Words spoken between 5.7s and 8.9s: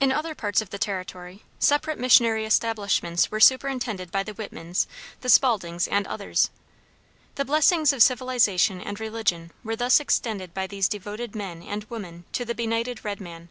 and others. The blessings of civilization